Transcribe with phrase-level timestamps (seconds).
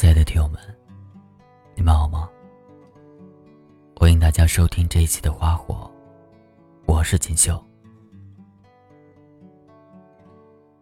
[0.00, 0.58] 亲爱的听友们，
[1.74, 2.26] 你们好吗？
[3.94, 5.74] 欢迎大家收听这一期的《花火》，
[6.90, 7.62] 我是锦绣。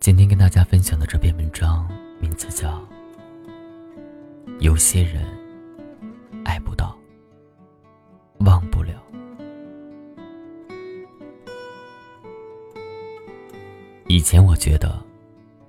[0.00, 1.86] 今天跟大家分享的这篇文章
[2.22, 2.78] 名字叫
[4.60, 5.26] 《有些人
[6.42, 6.96] 爱不到，
[8.38, 8.94] 忘不了》。
[14.06, 15.04] 以前我觉得，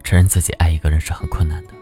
[0.02, 1.74] 承认自己爱一个人是很困难的。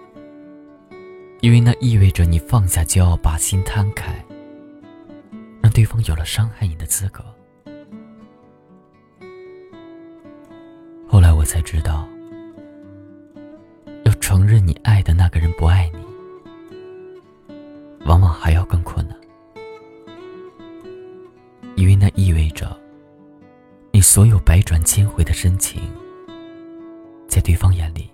[1.42, 4.14] 因为那意味着你放下就要把心摊开，
[5.60, 7.24] 让对方有了伤害你的资格。
[11.08, 12.08] 后来我才知道，
[14.04, 17.56] 要承认你爱的那个人不爱你，
[18.06, 19.18] 往往还要更困难。
[21.76, 22.80] 因为那意味着，
[23.92, 25.82] 你所有百转千回的深情，
[27.28, 28.12] 在对方眼里，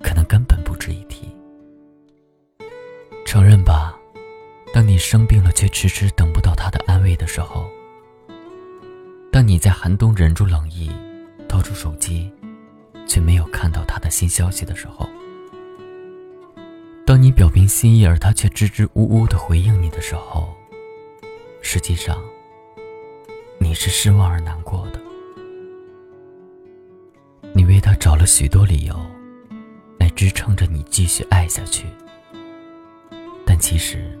[0.00, 0.51] 可能根本
[4.72, 7.70] 当你生病了却迟迟等不到他的安慰的时候；
[9.30, 10.90] 当你在寒冬忍住冷意，
[11.46, 12.32] 掏出手机，
[13.06, 15.06] 却没有看到他的新消息的时候；
[17.06, 20.48] 当你表明心意而他却支支吾吾的回应你的时候，
[21.60, 22.18] 实际上，
[23.58, 24.98] 你是失望而难过的。
[27.54, 28.98] 你为他找了许多理由，
[29.98, 31.84] 来支撑着你继续爱下去。
[33.44, 34.18] 但其实，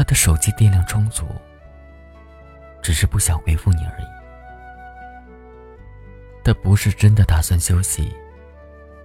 [0.00, 1.26] 他的手机电量充足，
[2.80, 4.06] 只是不想回复你而已。
[6.42, 8.10] 他不是真的打算休息，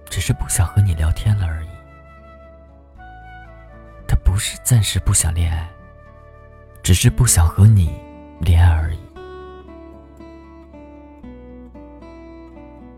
[0.08, 1.68] 只是不想和你聊天了而已。
[4.08, 5.68] 他不是暂时不想恋爱，
[6.82, 7.94] 只是不想和你
[8.40, 8.98] 恋爱而已。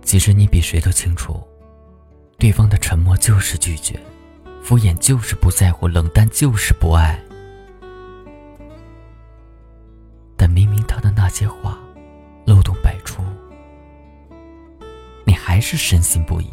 [0.02, 1.42] 其实你比谁都清楚，
[2.38, 3.98] 对方的沉默就是拒绝。
[4.62, 7.20] 敷衍就是不在乎，冷淡就是不爱。
[15.58, 16.46] 还是深信不疑。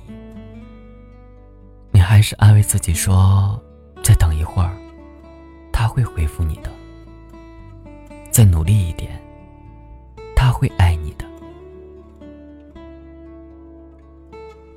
[1.92, 3.62] 你还是安慰自己说
[4.02, 4.76] ：“再等一会儿，
[5.72, 6.72] 他会回复你的。
[8.32, 9.22] 再努力一点，
[10.36, 11.26] 他会爱你的。”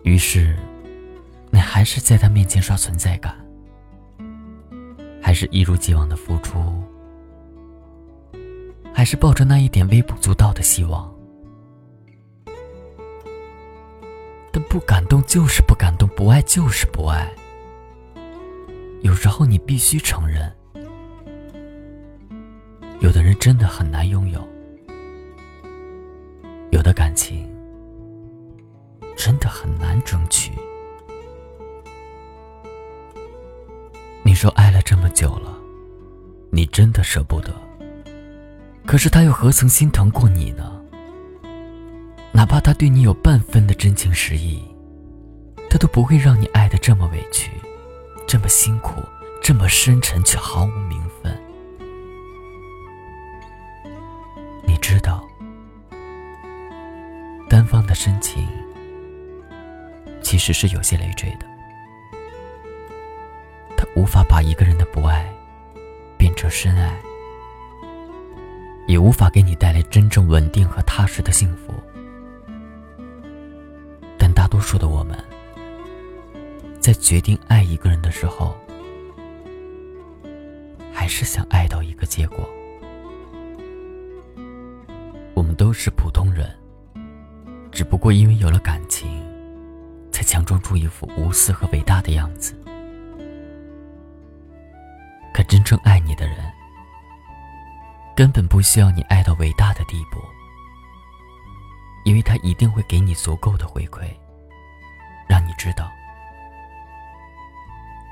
[0.05, 0.55] 于是。
[1.51, 3.35] 你还是在他面前刷存在感，
[5.23, 6.59] 还是一如既往的付出，
[8.93, 11.11] 还是抱着那一点微不足道的希望。
[14.79, 17.29] 不感动就是不感动，不爱就是不爱。
[19.01, 20.55] 有时候你必须承认，
[23.01, 24.41] 有的人真的很难拥有，
[26.71, 27.53] 有的感情
[29.17, 30.53] 真的很难争取。
[34.23, 35.59] 你说爱了这么久了，
[36.53, 37.53] 你真的舍不得。
[38.87, 40.78] 可是他又何曾心疼过你呢？
[42.39, 44.63] 哪怕他对你有半分的真情实意，
[45.69, 47.51] 他都不会让你爱的这么委屈，
[48.29, 49.03] 这么辛苦，
[49.43, 51.37] 这么深沉，却毫无名分。
[54.65, 55.27] 你知道，
[57.49, 58.47] 单方的深情
[60.23, 61.47] 其实是有些累赘的。
[63.77, 65.29] 他无法把一个人的不爱
[66.17, 66.97] 变成深爱，
[68.87, 71.75] 也无法给你带来真正稳定和踏实的幸福。
[74.59, 75.17] 多数的我们，
[76.81, 78.59] 在决定爱一个人的时候，
[80.93, 82.39] 还是想爱到一个结果。
[85.33, 86.53] 我们都是普通人，
[87.71, 89.25] 只不过因为有了感情，
[90.11, 92.53] 才强装出一副无私和伟大的样子。
[95.33, 96.39] 可真正爱你的人，
[98.17, 100.19] 根本不需要你爱到伟大的地步，
[102.05, 104.09] 因为他一定会给你足够的回馈，
[105.59, 105.93] 知道，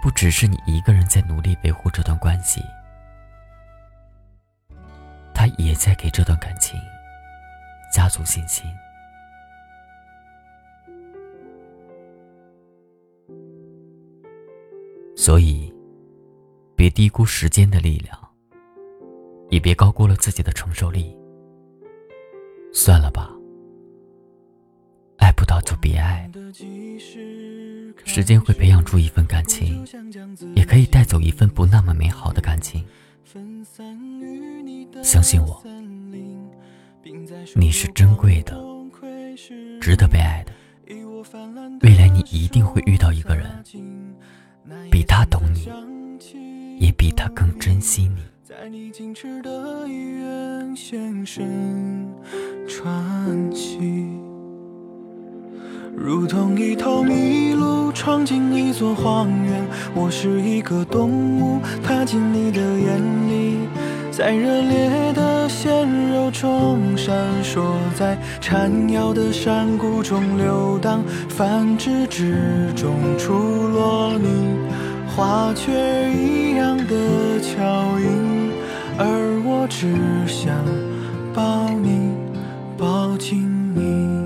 [0.03, 2.61] 不只是你一个人在努力维护这段关系，
[5.33, 6.79] 他也在给这段感情
[7.93, 8.67] 加足信心。
[15.17, 15.73] 所以。
[16.79, 18.15] 别低估时间的力量，
[19.49, 21.17] 也别高估了自己的承受力。
[22.71, 23.31] 算了吧，
[25.67, 26.31] 就别爱。
[28.05, 29.85] 时间会培养出一份感情，
[30.55, 32.83] 也可以带走一份不那么美好的感情。
[35.03, 35.63] 相信我，
[37.55, 38.57] 你是珍贵的，
[39.81, 40.53] 值得被爱的。
[41.83, 43.51] 未来你一定会遇到一个人，
[44.91, 45.69] 比他懂你，
[46.79, 48.23] 也比他更珍惜你。
[48.45, 52.09] 在你矜持的医院现身
[52.69, 54.16] 传奇，
[55.99, 63.61] 如同一头麋鹿闯进一座荒原，我是一个动物踏进你的眼里，
[64.11, 67.63] 在热烈的鲜肉中闪烁，
[67.99, 73.33] 在缠绕的山谷中流荡，繁殖之中出
[73.69, 74.55] 落你，
[75.17, 75.73] 花雀
[76.13, 78.51] 一样的巧音。
[78.99, 79.97] 而我只
[80.27, 80.55] 想
[81.35, 82.13] 抱你，
[82.77, 84.26] 抱紧你。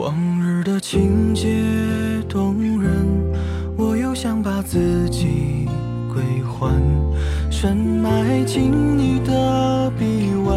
[0.00, 1.46] 往日的情节
[2.26, 2.90] 动人，
[3.76, 5.68] 我又想把自己。
[6.10, 6.74] 归还，
[7.50, 10.56] 深埋进你的臂弯，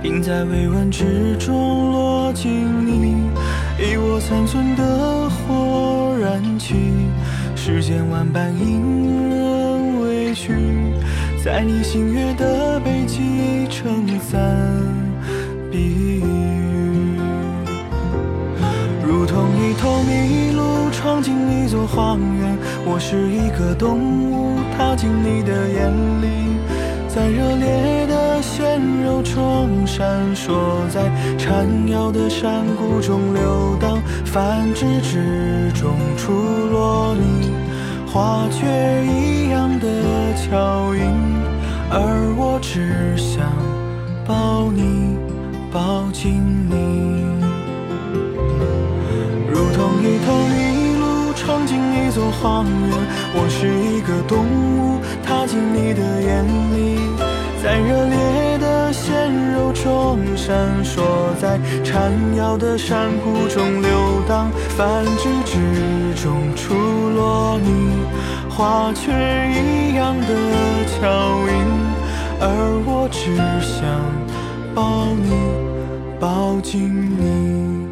[0.00, 3.16] 并在微温之中落进你
[3.80, 6.76] 一窝残存的火燃起，
[7.56, 10.54] 世间万般因人委屈，
[11.44, 14.40] 在你星月的背脊撑伞
[15.68, 16.61] 避雨，
[20.06, 23.98] 迷路闯进一座荒原，我是一个动
[24.30, 24.42] 物。
[24.76, 26.26] 踏进你的眼里，
[27.06, 36.32] 在热烈的鲜肉中闪烁，在缠绕的山谷中流荡，繁殖之中出
[36.70, 37.50] 落你，
[38.10, 38.66] 花雀
[39.04, 39.86] 一样的
[40.34, 41.02] 巧音，
[41.90, 43.44] 而我只想
[44.26, 45.16] 抱你，
[45.70, 47.31] 抱紧你，
[52.12, 52.90] 座荒原，
[53.34, 55.00] 我是一个动物。
[55.24, 56.44] 踏进你的眼
[56.76, 56.98] 里，
[57.62, 60.54] 在热烈的鲜肉中闪
[60.84, 61.00] 烁，
[61.40, 66.74] 在缠绕的山谷中流荡，繁殖之中出
[67.16, 68.04] 落你，
[68.50, 69.10] 花雀
[69.50, 70.28] 一样的
[70.86, 71.08] 巧
[71.48, 71.64] 音，
[72.40, 72.44] 而
[72.84, 73.88] 我只想
[74.74, 75.32] 抱你，
[76.20, 77.86] 抱紧你，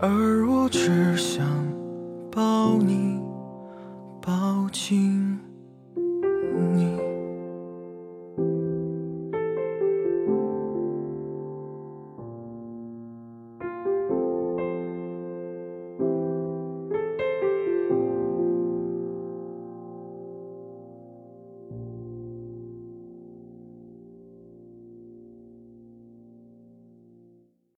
[0.00, 1.42] 而我只想
[2.38, 2.97] 抱你。